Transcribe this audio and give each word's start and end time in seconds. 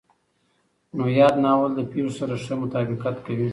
نو 0.95 1.03
ياد 1.19 1.35
ناول 1.43 1.71
له 1.77 1.83
پېښو 1.91 2.11
سره 2.19 2.33
ښه 2.43 2.53
مطابقت 2.63 3.15
کوي. 3.25 3.49